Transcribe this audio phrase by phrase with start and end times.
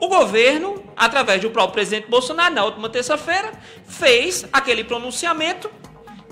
[0.00, 3.52] O governo, através do próprio presidente Bolsonaro, na última terça-feira,
[3.86, 5.70] fez aquele pronunciamento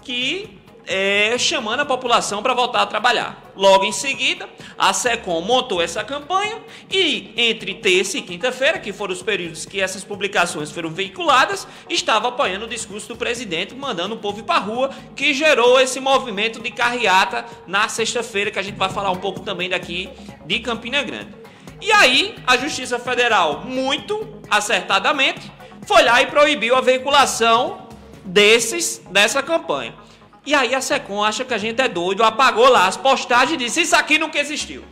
[0.03, 3.52] que é, chamando a população para voltar a trabalhar.
[3.57, 4.49] Logo em seguida,
[4.79, 6.58] a SECOM montou essa campanha
[6.91, 12.28] e entre terça e quinta-feira, que foram os períodos que essas publicações foram veiculadas, estava
[12.28, 16.60] apoiando o discurso do presidente, mandando o povo para a rua, que gerou esse movimento
[16.60, 20.08] de carreata na sexta-feira, que a gente vai falar um pouco também daqui
[20.44, 21.45] de Campina Grande.
[21.80, 25.53] E aí, a Justiça Federal, muito acertadamente,
[25.86, 27.86] foi lá e proibiu a veiculação
[28.25, 29.94] desses dessa campanha.
[30.44, 33.65] E aí a Secom acha que a gente é doido, apagou lá as postagens e
[33.65, 34.85] disse: Isso aqui nunca existiu.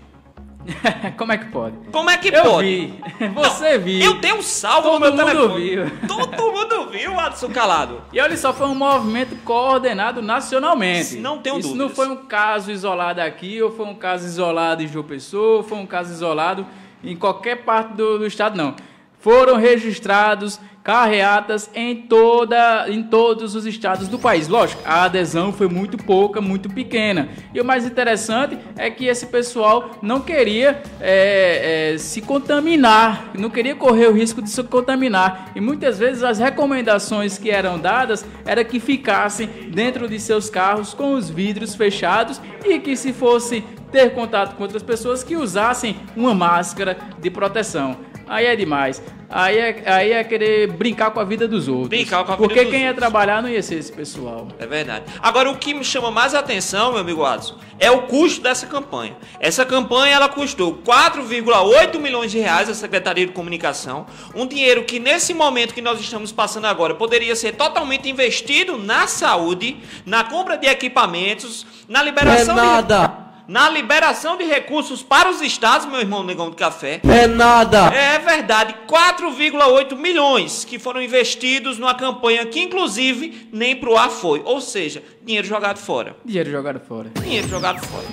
[1.18, 1.76] Como é que pode?
[1.92, 2.66] Como é que eu pode?
[2.66, 3.00] Vi.
[3.34, 4.00] Você Não, viu.
[4.04, 5.70] Eu tenho um salvo Todo no meu mundo telefone.
[5.70, 5.90] viu.
[6.08, 8.02] Todo mundo viu, Adson Calado.
[8.12, 11.16] E olha só, foi um movimento coordenado nacionalmente.
[11.16, 11.88] Não tenho Isso dúvidas.
[11.88, 15.62] não foi um caso isolado aqui, ou foi um caso isolado em João Pessoa, ou
[15.62, 16.66] foi um caso isolado
[17.02, 18.74] em qualquer parte do, do estado, não.
[19.20, 24.48] Foram registrados carreatas em, toda, em todos os estados do país.
[24.48, 27.30] Lógico, a adesão foi muito pouca, muito pequena.
[27.54, 33.48] E o mais interessante é que esse pessoal não queria é, é, se contaminar, não
[33.48, 35.52] queria correr o risco de se contaminar.
[35.56, 40.92] E muitas vezes as recomendações que eram dadas era que ficassem dentro de seus carros
[40.92, 45.96] com os vidros fechados e que se fosse ter contato com outras pessoas que usassem
[46.14, 47.96] uma máscara de proteção.
[48.26, 49.02] Aí é demais.
[49.28, 51.88] Aí é, aí é querer brincar com a vida dos outros.
[51.88, 53.00] Brincar com a vida Porque dos quem ia outros.
[53.02, 54.46] trabalhar não ia ser esse pessoal.
[54.58, 55.06] É verdade.
[55.20, 59.16] Agora, o que me chama mais atenção, meu amigo Adson, é o custo dessa campanha.
[59.40, 64.06] Essa campanha ela custou 4,8 milhões de reais à Secretaria de Comunicação.
[64.34, 69.06] Um dinheiro que, nesse momento que nós estamos passando agora, poderia ser totalmente investido na
[69.06, 73.23] saúde, na compra de equipamentos, na liberação É de.
[73.46, 77.00] Na liberação de recursos para os estados, meu irmão Negão de Café.
[77.06, 77.86] É nada.
[77.94, 84.40] É verdade, 4,8 milhões que foram investidos numa campanha que, inclusive, nem pro ar foi.
[84.46, 86.16] Ou seja, dinheiro jogado fora.
[86.24, 87.10] Dinheiro jogado fora.
[87.20, 88.06] Dinheiro jogado fora.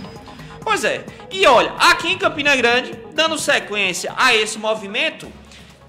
[0.63, 1.05] Pois é.
[1.31, 5.31] E olha, aqui em Campina Grande, dando sequência a esse movimento,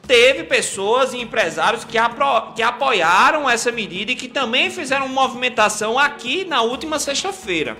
[0.06, 5.98] teve pessoas e empresários que, apro- que apoiaram essa medida e que também fizeram movimentação
[5.98, 7.76] aqui na última sexta-feira.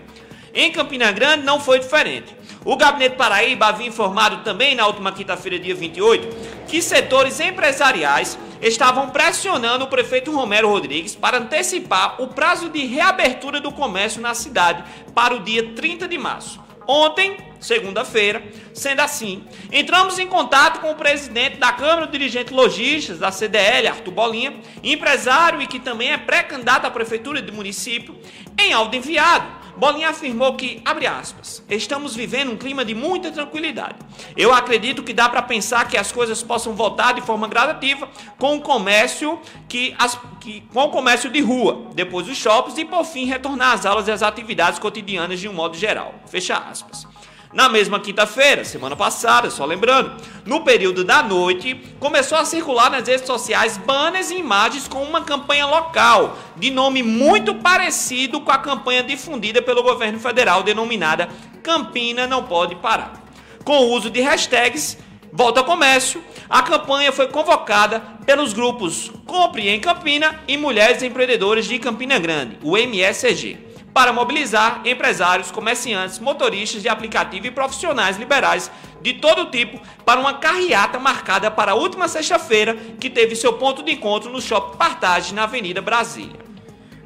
[0.55, 2.37] Em Campina Grande não foi diferente.
[2.65, 9.11] O Gabinete Paraíba havia informado também na última quinta-feira, dia 28, que setores empresariais estavam
[9.11, 14.85] pressionando o prefeito Romero Rodrigues para antecipar o prazo de reabertura do comércio na cidade
[15.15, 16.61] para o dia 30 de março.
[16.87, 18.43] Ontem, segunda-feira,
[18.75, 23.89] sendo assim, entramos em contato com o presidente da Câmara de Dirigentes Logistas da CDL,
[23.89, 28.19] Arthur Bolinha, empresário e que também é pré-candidato à prefeitura do município.
[28.59, 33.97] Em áudio enviado, Bolinha afirmou que, abre aspas, estamos vivendo um clima de muita tranquilidade.
[34.37, 38.57] Eu acredito que dá para pensar que as coisas possam voltar de forma gradativa com
[38.57, 43.05] o comércio que, as, que com o comércio de rua, depois os shoppings e por
[43.05, 46.15] fim retornar às aulas e às atividades cotidianas de um modo geral.
[46.27, 47.12] Fecha aspas.
[47.53, 50.11] Na mesma quinta-feira, semana passada, só lembrando,
[50.47, 55.21] no período da noite, começou a circular nas redes sociais banners e imagens com uma
[55.21, 61.29] campanha local, de nome muito parecido com a campanha difundida pelo governo federal denominada
[61.63, 63.23] Campina Não Pode Parar.
[63.65, 64.97] Com o uso de hashtags
[65.31, 71.67] Volta ao Comércio, a campanha foi convocada pelos grupos Compre em Campina e Mulheres Empreendedoras
[71.67, 78.71] de Campina Grande, o MSG para mobilizar empresários, comerciantes, motoristas de aplicativo e profissionais liberais
[79.03, 83.83] de todo tipo para uma carreata marcada para a última sexta-feira, que teve seu ponto
[83.83, 86.41] de encontro no Shopping Partage, na Avenida Brasília.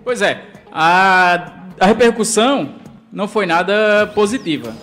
[0.04, 2.76] Pois é, a, a repercussão
[3.12, 4.74] não foi nada positiva.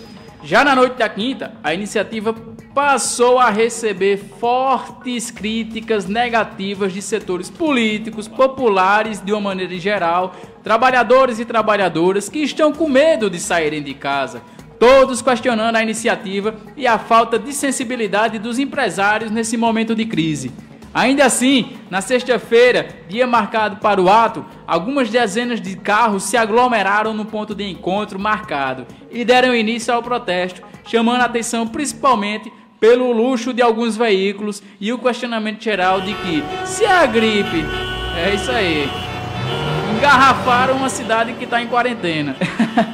[0.44, 2.34] Já na noite da quinta, a iniciativa
[2.74, 11.38] passou a receber fortes críticas negativas de setores políticos, populares de uma maneira geral, trabalhadores
[11.38, 14.42] e trabalhadoras que estão com medo de saírem de casa.
[14.78, 20.52] Todos questionando a iniciativa e a falta de sensibilidade dos empresários nesse momento de crise.
[20.94, 27.12] Ainda assim, na sexta-feira, dia marcado para o ato, algumas dezenas de carros se aglomeraram
[27.12, 33.10] no ponto de encontro marcado e deram início ao protesto, chamando a atenção principalmente pelo
[33.10, 37.64] luxo de alguns veículos e o questionamento geral de que, se é a gripe,
[38.16, 38.88] é isso aí,
[39.96, 42.36] engarrafaram uma cidade que está em quarentena.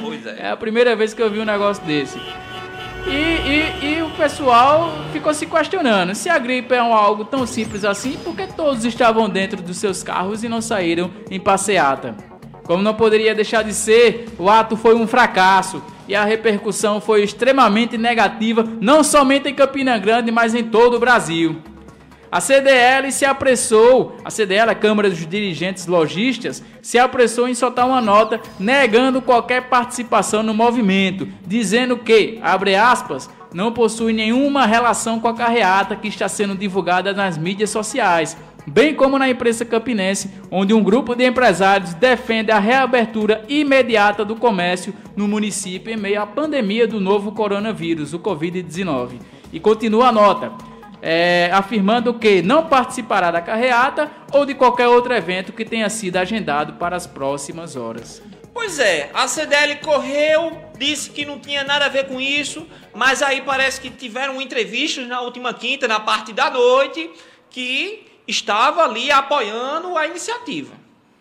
[0.01, 0.31] Pois é.
[0.41, 2.17] É a primeira vez que eu vi um negócio desse.
[3.07, 7.83] E, e, e o pessoal ficou se questionando se a gripe é algo tão simples
[7.83, 12.15] assim, porque todos estavam dentro dos seus carros e não saíram em passeata.
[12.63, 17.23] Como não poderia deixar de ser, o ato foi um fracasso e a repercussão foi
[17.23, 21.61] extremamente negativa, não somente em Campina Grande, mas em todo o Brasil.
[22.31, 27.85] A CDL se apressou, a CDL, a Câmara dos Dirigentes Logistas, se apressou em soltar
[27.85, 35.19] uma nota negando qualquer participação no movimento, dizendo que, abre aspas, não possui nenhuma relação
[35.19, 40.31] com a carreata que está sendo divulgada nas mídias sociais, bem como na imprensa campinense,
[40.49, 46.21] onde um grupo de empresários defende a reabertura imediata do comércio no município em meio
[46.21, 49.19] à pandemia do novo coronavírus, o Covid-19.
[49.51, 50.70] E continua a nota.
[51.01, 56.17] É, afirmando que não participará da carreata ou de qualquer outro evento que tenha sido
[56.17, 58.21] agendado para as próximas horas.
[58.53, 63.23] Pois é, a CDL correu, disse que não tinha nada a ver com isso, mas
[63.23, 67.09] aí parece que tiveram entrevistas na última quinta, na parte da noite,
[67.49, 70.73] que estava ali apoiando a iniciativa.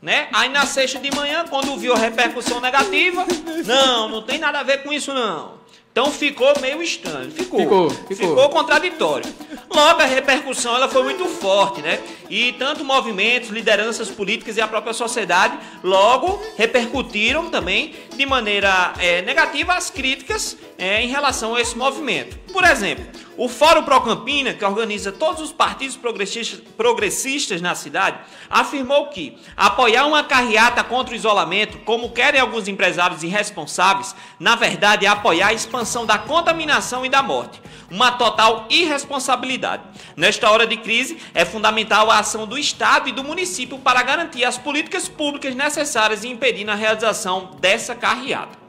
[0.02, 0.28] Né?
[0.32, 3.24] Aí na sexta de manhã, quando viu a repercussão negativa,
[3.66, 5.60] não, não tem nada a ver com isso não.
[5.92, 7.30] Então ficou meio estranho.
[7.30, 7.60] Ficou.
[7.60, 8.28] Ficou, ficou.
[8.28, 9.28] ficou contraditório.
[9.72, 12.00] Logo, a repercussão ela foi muito forte, né?
[12.28, 19.22] E tanto movimentos, lideranças políticas e a própria sociedade logo repercutiram também de maneira é,
[19.22, 22.38] negativa as críticas é, em relação a esse movimento.
[22.50, 23.04] Por exemplo,
[23.36, 28.18] o Fórum Pro Campina, que organiza todos os partidos progressistas, progressistas na cidade,
[28.48, 35.04] afirmou que apoiar uma carreata contra o isolamento, como querem alguns empresários irresponsáveis, na verdade
[35.04, 37.60] é apoiar a expansão da contaminação e da morte.
[37.90, 39.82] Uma total irresponsabilidade.
[40.16, 44.44] Nesta hora de crise, é fundamental a ação do Estado e do município para garantir
[44.44, 48.59] as políticas públicas necessárias e impedir a realização dessa carreata.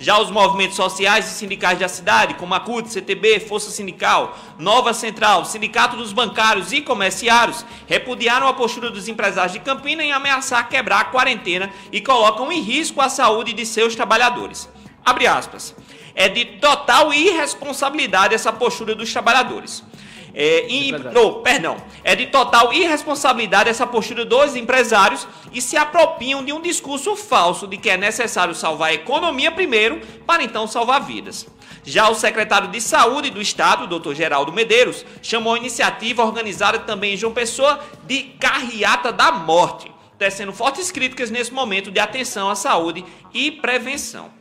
[0.00, 4.94] Já os movimentos sociais e sindicais da cidade, como a CUT, CTB, Força Sindical, Nova
[4.94, 10.70] Central, Sindicato dos Bancários e Comerciários, repudiaram a postura dos empresários de Campina em ameaçar
[10.70, 14.70] quebrar a quarentena e colocam em risco a saúde de seus trabalhadores.
[15.04, 15.76] Abre aspas.
[16.14, 19.84] É de total irresponsabilidade essa postura dos trabalhadores.
[20.34, 26.44] É, e, não, perdão, é de total irresponsabilidade essa postura dos empresários e se apropriam
[26.44, 31.00] de um discurso falso de que é necessário salvar a economia primeiro para então salvar
[31.02, 31.46] vidas.
[31.84, 34.14] Já o secretário de Saúde do Estado, Dr.
[34.14, 40.52] Geraldo Medeiros, chamou a iniciativa organizada também em João Pessoa de Carreata da Morte, tecendo
[40.52, 44.39] fortes críticas nesse momento de atenção à saúde e prevenção.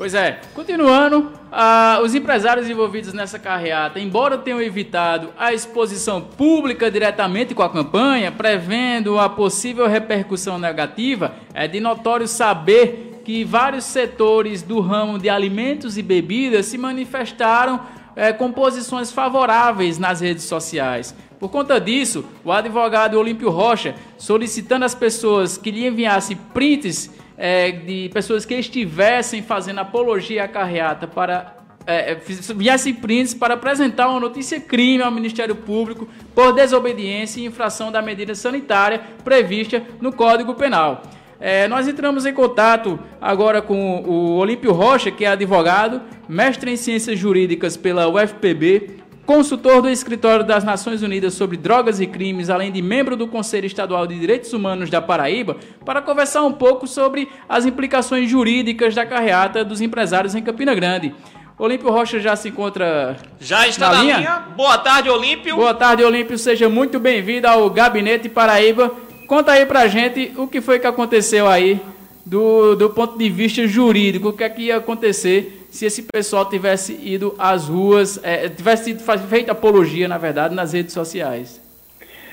[0.00, 6.90] Pois é, continuando, uh, os empresários envolvidos nessa carreata, embora tenham evitado a exposição pública
[6.90, 13.84] diretamente com a campanha, prevendo a possível repercussão negativa, é de notório saber que vários
[13.84, 17.82] setores do ramo de alimentos e bebidas se manifestaram
[18.16, 21.14] é, com posições favoráveis nas redes sociais.
[21.38, 27.10] Por conta disso, o advogado Olímpio Rocha, solicitando às pessoas que lhe enviassem prints
[27.42, 31.56] é, de pessoas que estivessem fazendo apologia à carreata para
[31.86, 32.14] é, é
[32.54, 38.02] viessem prints para apresentar uma notícia crime ao Ministério Público por desobediência e infração da
[38.02, 41.02] medida sanitária prevista no Código Penal.
[41.40, 46.76] É, nós entramos em contato agora com o Olímpio Rocha, que é advogado, mestre em
[46.76, 48.99] ciências jurídicas pela UFPB,
[49.30, 53.64] consultor do Escritório das Nações Unidas sobre Drogas e Crimes, além de membro do Conselho
[53.64, 59.06] Estadual de Direitos Humanos da Paraíba, para conversar um pouco sobre as implicações jurídicas da
[59.06, 61.14] carreata dos empresários em Campina Grande.
[61.56, 63.18] Olímpio Rocha já se encontra.
[63.38, 64.16] Já está na, na linha?
[64.16, 64.44] linha.
[64.56, 65.54] Boa tarde, Olímpio.
[65.54, 66.36] Boa tarde, Olímpio.
[66.36, 68.90] Seja muito bem-vindo ao Gabinete Paraíba.
[69.28, 71.80] Conta aí pra gente o que foi que aconteceu aí
[72.26, 76.48] do, do ponto de vista jurídico, o que é que ia acontecer se esse pessoal
[76.48, 78.96] tivesse ido às ruas, é, tivesse
[79.28, 81.60] feito apologia, na verdade, nas redes sociais.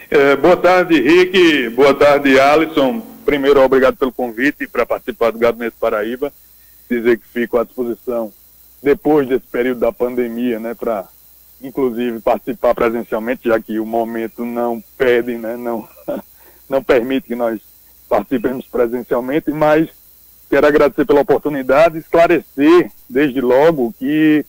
[0.10, 1.70] É, boa tarde, Rick.
[1.70, 3.02] Boa tarde, Alisson.
[3.26, 6.32] Primeiro, obrigado pelo convite para participar do Gabinete Paraíba.
[6.90, 8.32] Dizer que fico à disposição
[8.82, 11.06] depois desse período da pandemia, né, para
[11.62, 15.88] inclusive participar presencialmente, já que o momento não pede, né, não,
[16.70, 17.60] não permite que nós
[18.08, 19.90] participemos presencialmente, mas
[20.50, 24.46] Quero agradecer pela oportunidade, esclarecer desde logo que,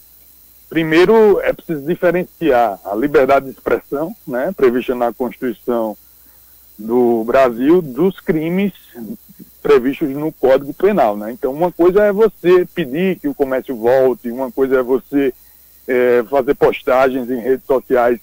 [0.69, 5.97] primeiro, é preciso diferenciar a liberdade de expressão, né, prevista na Constituição
[6.79, 8.73] do Brasil, dos crimes
[9.61, 11.17] previstos no Código Penal.
[11.17, 11.33] Né?
[11.33, 15.35] Então, uma coisa é você pedir que o comércio volte, uma coisa é você
[15.89, 18.21] é, fazer postagens em redes sociais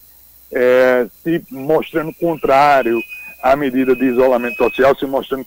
[0.52, 3.02] é, se mostrando contrário
[3.46, 5.46] a medida de isolamento social, se mostrando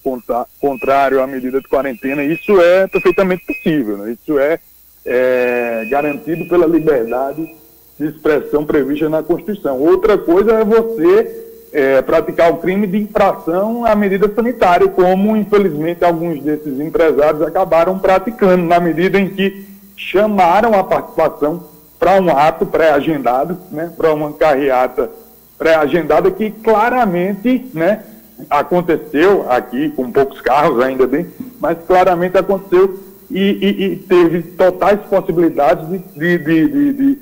[0.60, 2.22] contrário à medida de quarentena.
[2.22, 4.12] Isso é perfeitamente possível, né?
[4.12, 4.60] isso é,
[5.04, 7.52] é garantido pela liberdade
[7.98, 9.80] de expressão prevista na Constituição.
[9.80, 16.04] Outra coisa é você é, praticar o crime de infração à medida sanitária, como infelizmente
[16.04, 21.64] alguns desses empresários acabaram praticando, na medida em que chamaram a participação
[21.98, 25.10] para um ato pré-agendado, né, para uma carreata
[25.58, 28.02] pré-agendada que claramente, né,
[28.48, 31.26] aconteceu aqui, com poucos carros ainda bem,
[31.60, 33.00] mas claramente aconteceu
[33.30, 35.98] e, e, e teve totais possibilidades de,
[36.38, 37.18] de, de, de,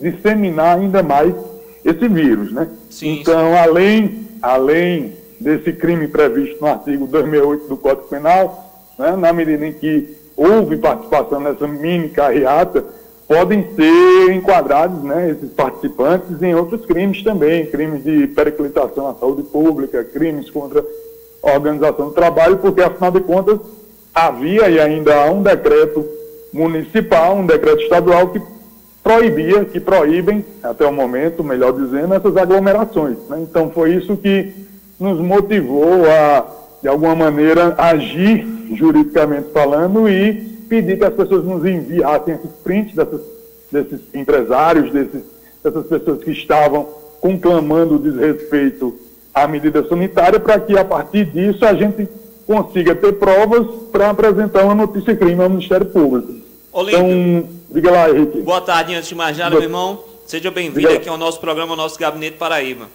[0.00, 1.34] disseminar ainda mais
[1.84, 2.68] esse vírus, né?
[2.88, 3.58] Sim, então, sim.
[3.58, 9.72] além, além desse crime previsto no artigo 268 do Código Penal, né, na medida em
[9.72, 12.84] que houve participação nessa mini carreata,
[13.30, 19.44] podem ser enquadrados né, esses participantes em outros crimes também, crimes de periclitação à saúde
[19.44, 20.84] pública, crimes contra
[21.40, 23.60] a organização do trabalho, porque, afinal de contas,
[24.12, 26.04] havia e ainda há um decreto
[26.52, 28.42] municipal, um decreto estadual que
[29.00, 33.16] proibia, que proíbem, até o momento, melhor dizendo, essas aglomerações.
[33.28, 33.46] Né?
[33.48, 34.52] Então, foi isso que
[34.98, 36.46] nos motivou a,
[36.82, 38.44] de alguma maneira, agir
[38.74, 43.20] juridicamente falando e pedir que as pessoas nos enviassem esses prints dessas,
[43.72, 45.22] desses empresários, desses,
[45.64, 46.84] dessas pessoas que estavam
[47.20, 48.96] conclamando o desrespeito
[49.34, 52.08] à medida sanitária, para que a partir disso a gente
[52.46, 56.34] consiga ter provas para apresentar uma notícia crime ao Ministério Público.
[56.72, 58.40] Olímpio, então, diga lá, Henrique.
[58.40, 60.04] Boa tarde, antes de mais nada, meu irmão.
[60.24, 62.86] Seja bem-vindo aqui ao nosso programa, ao nosso Gabinete Paraíba.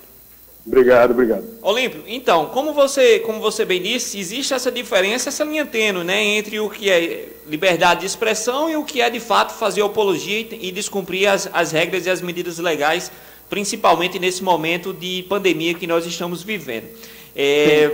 [0.66, 1.46] Obrigado, obrigado.
[1.62, 6.24] Olímpio, então, como você, como você bem disse, existe essa diferença, essa linha tênue, né,
[6.24, 10.40] entre o que é liberdade de expressão e o que é de fato fazer apologia
[10.40, 13.12] e, descumprir as, as regras e as medidas legais,
[13.48, 16.86] principalmente nesse momento de pandemia que nós estamos vivendo.
[17.36, 17.92] É,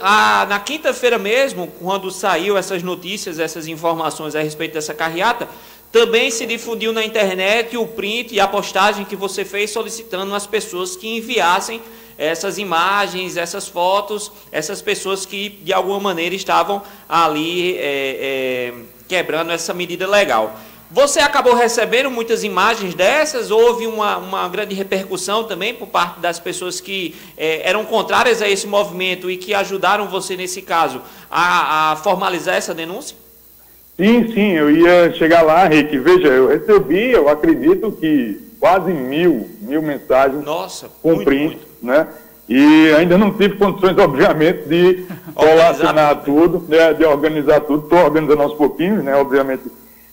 [0.00, 5.48] a, na quinta-feira mesmo, quando saiu essas notícias, essas informações a respeito dessa carreata,
[5.90, 10.46] também se difundiu na internet o print e a postagem que você fez solicitando as
[10.46, 11.80] pessoas que enviassem
[12.18, 18.74] essas imagens, essas fotos, essas pessoas que de alguma maneira estavam ali é, é,
[19.08, 20.54] quebrando essa medida legal.
[20.90, 23.50] Você acabou recebendo muitas imagens dessas?
[23.50, 28.48] Houve uma, uma grande repercussão também por parte das pessoas que é, eram contrárias a
[28.48, 33.16] esse movimento e que ajudaram você, nesse caso, a, a formalizar essa denúncia?
[33.96, 35.98] Sim, sim, eu ia chegar lá, Rick.
[35.98, 41.66] Veja, eu recebi, eu acredito que quase mil, mil mensagens Nossa, com muito, print, muito.
[41.82, 42.08] né?
[42.48, 45.04] E ainda não tive condições, obviamente, de
[45.36, 47.84] relacionar tudo, né, de organizar tudo.
[47.84, 49.14] Estou organizando aos pouquinhos, né?
[49.16, 49.64] Obviamente,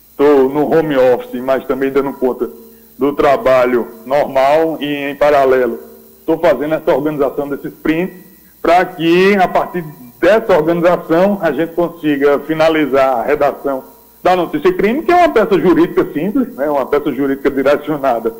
[0.09, 2.49] estou no home office, mas também dando conta
[2.97, 5.79] do trabalho normal e, em paralelo,
[6.19, 8.17] estou fazendo essa organização desses prints
[8.61, 9.81] para que, a partir
[10.19, 13.81] dessa organização, a gente consiga finalizar a redação
[14.23, 18.33] da notícia crime, que é uma peça jurídica simples, né, uma peça jurídica direcionada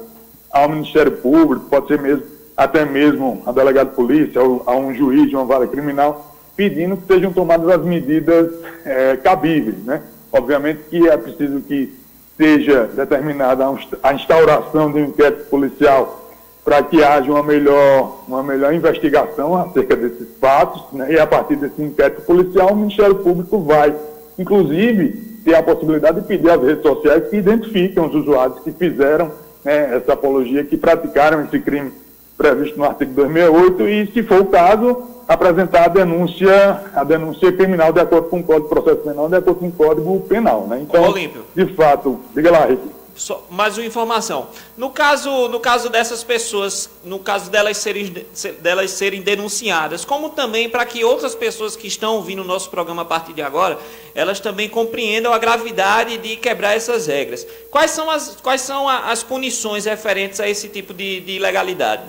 [0.51, 2.23] ao Ministério Público, pode ser mesmo
[2.55, 7.07] até mesmo a delegado de polícia, a um juiz de uma vara criminal, pedindo que
[7.07, 8.51] sejam tomadas as medidas
[8.85, 9.77] é, cabíveis.
[9.83, 10.01] Né?
[10.31, 11.91] Obviamente que é preciso que
[12.37, 13.65] seja determinada
[14.03, 16.19] a instauração de um inquérito policial
[16.63, 21.13] para que haja uma melhor, uma melhor investigação acerca desses fatos, né?
[21.13, 23.95] e a partir desse inquérito policial, o Ministério Público vai,
[24.37, 29.31] inclusive, ter a possibilidade de pedir às redes sociais que identifiquem os usuários que fizeram
[29.63, 31.91] né, essa apologia, que praticaram esse crime
[32.37, 37.93] previsto no artigo 268 e, se for o caso, apresentar a denúncia, a denúncia criminal
[37.93, 40.67] de acordo com o Código de Processo Penal, de acordo com o Código Penal.
[40.67, 40.79] Né?
[40.81, 41.13] Então,
[41.55, 42.81] de fato, diga lá, Rick.
[43.15, 44.47] Só, mais uma informação.
[44.77, 48.25] No caso, no caso dessas pessoas, no caso delas serem,
[48.61, 53.01] delas serem denunciadas, como também para que outras pessoas que estão ouvindo o nosso programa
[53.01, 53.77] a partir de agora,
[54.15, 57.45] elas também compreendam a gravidade de quebrar essas regras.
[57.69, 62.03] Quais são as, quais são as punições referentes a esse tipo de, de ilegalidade?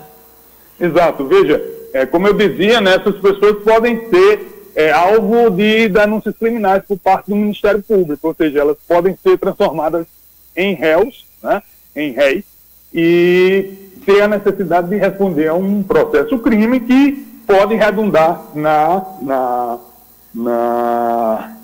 [0.79, 1.25] Exato.
[1.25, 1.61] Veja,
[1.93, 6.97] é, como eu dizia, né, essas pessoas podem ser é, alvo de denúncias criminais por
[6.97, 10.07] parte do Ministério Público, ou seja, elas podem ser transformadas
[10.55, 11.61] em réus, né,
[11.95, 12.43] em réis,
[12.93, 13.73] e
[14.05, 17.11] ter a necessidade de responder a um processo crime que
[17.47, 19.77] pode redundar na, na,
[20.33, 21.57] na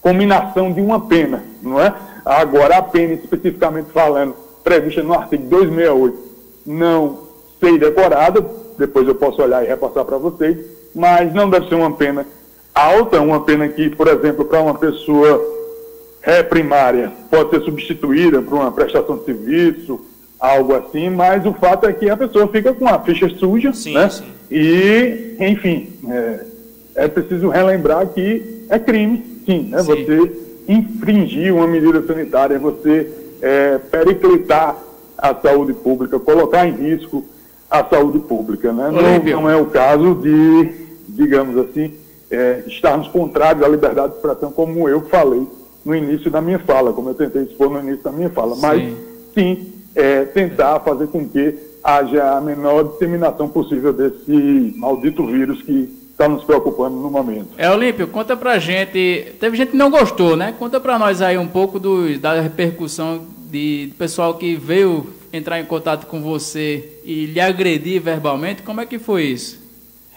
[0.00, 1.94] combinação de uma pena, não é?
[2.24, 6.18] Agora, a pena, especificamente falando, prevista no artigo 268,
[6.66, 7.20] não
[7.58, 8.44] sei decorada,
[8.78, 10.58] depois eu posso olhar e repassar para vocês,
[10.94, 12.26] mas não deve ser uma pena
[12.74, 15.57] alta, uma pena que, por exemplo, para uma pessoa
[16.22, 20.00] é primária pode ser substituída por uma prestação de serviço,
[20.38, 23.94] algo assim, mas o fato é que a pessoa fica com a ficha suja, sim,
[23.94, 24.08] né?
[24.08, 24.24] Sim.
[24.50, 26.40] E, enfim, é,
[26.94, 29.82] é, preciso relembrar que é crime, sim, né?
[29.82, 29.86] Sim.
[29.86, 30.32] Você
[30.68, 33.10] infringir uma medida sanitária, você
[33.40, 34.76] é, periclitar
[35.16, 37.24] a saúde pública, colocar em risco
[37.70, 38.90] a saúde pública, né?
[38.90, 40.70] Não, não, é o caso de,
[41.08, 41.94] digamos assim,
[42.30, 45.46] é, estarmos contrários à liberdade de expressão, como eu falei
[45.84, 48.54] no início da minha fala, como eu tentei expor no início da minha fala.
[48.54, 48.60] Sim.
[48.60, 48.94] Mas,
[49.34, 55.88] sim, é, tentar fazer com que haja a menor disseminação possível desse maldito vírus que
[56.10, 57.48] está nos preocupando no momento.
[57.56, 59.34] É, Olímpio, conta pra gente.
[59.38, 60.52] Teve gente que não gostou, né?
[60.58, 65.64] Conta pra nós aí um pouco do, da repercussão de pessoal que veio entrar em
[65.64, 68.62] contato com você e lhe agredir verbalmente.
[68.62, 69.58] Como é que foi isso?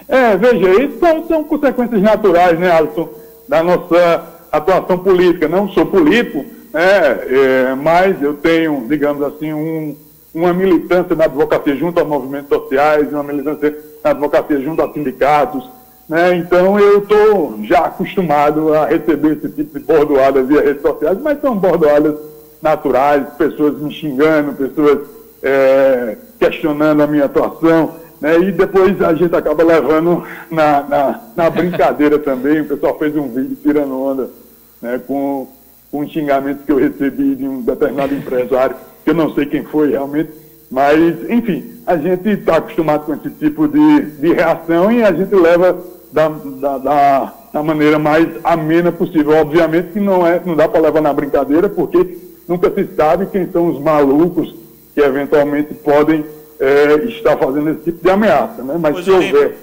[0.08, 3.08] É, veja, isso são, são consequências naturais, né, Alisson,
[3.48, 5.48] da nossa atuação política.
[5.48, 9.96] Não sou político, né, é, mas eu tenho, digamos assim, um,
[10.34, 15.70] uma militância na advocacia junto a movimentos sociais, uma militância na advocacia junto a sindicatos,
[16.08, 16.36] né?
[16.36, 21.40] Então eu estou já acostumado a receber esse tipo de bordoadas via redes sociais, mas
[21.40, 22.16] são bordoadas
[22.62, 25.00] naturais, pessoas me xingando, pessoas
[25.42, 28.40] é, questionando a minha atuação, né?
[28.40, 32.62] e depois a gente acaba levando na, na, na brincadeira também.
[32.62, 34.30] O pessoal fez um vídeo tirando onda
[34.82, 35.02] né?
[35.06, 35.48] com,
[35.92, 39.90] com xingamentos que eu recebi de um determinado empresário, que eu não sei quem foi
[39.90, 40.32] realmente,
[40.70, 45.36] mas, enfim, a gente está acostumado com esse tipo de, de reação e a gente
[45.36, 45.78] leva
[46.14, 49.34] da, da, da, da, maneira mais amena possível.
[49.34, 53.52] Obviamente que não, é, não dá para levar na brincadeira, porque nunca se sabe quem
[53.52, 54.56] são os malucos
[54.94, 56.24] que eventualmente podem
[56.62, 58.64] é, estar fazendo esse tipo de ameaça.
[58.64, 58.76] Né?
[58.80, 59.58] Mas pois se houver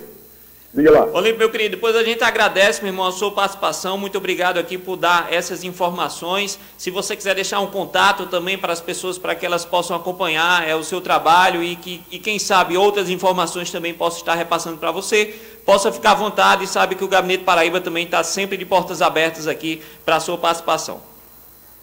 [0.72, 1.06] Diga lá.
[1.14, 3.96] Olímpio, meu querido, depois a gente agradece, meu irmão, a sua participação.
[3.96, 6.58] Muito obrigado aqui por dar essas informações.
[6.76, 10.68] Se você quiser deixar um contato também para as pessoas, para que elas possam acompanhar
[10.68, 14.76] é, o seu trabalho e que, e quem sabe, outras informações também possam estar repassando
[14.76, 18.58] para você, possa ficar à vontade e sabe que o Gabinete Paraíba também está sempre
[18.58, 21.00] de portas abertas aqui para a sua participação.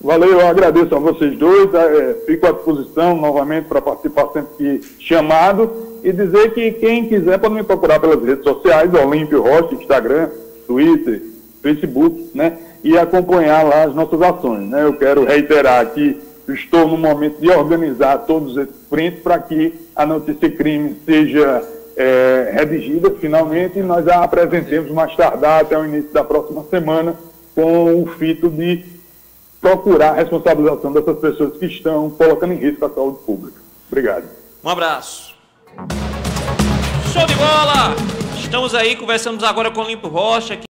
[0.01, 1.73] Valeu, eu agradeço a vocês dois.
[1.73, 5.71] É, fico à disposição novamente para participar sempre que chamado
[6.03, 10.29] e dizer que quem quiser pode me procurar pelas redes sociais, Olímpio Rocha, Instagram,
[10.67, 11.21] Twitter,
[11.61, 12.57] Facebook, né?
[12.83, 14.83] E acompanhar lá as nossas ações, né?
[14.83, 20.05] Eu quero reiterar que estou no momento de organizar todos esses prints para que a
[20.05, 21.63] notícia crime seja
[21.97, 27.15] é, redigida finalmente e nós a apresentemos mais tardar até o início da próxima semana
[27.55, 28.83] com o fito de
[29.65, 33.59] procurar a responsabilização dessas pessoas que estão colocando em risco a saúde pública.
[33.89, 34.25] Obrigado.
[34.63, 35.33] Um abraço.
[37.11, 37.95] Show de bola!
[38.37, 40.55] Estamos aí, conversamos agora com o Limpo Rocha.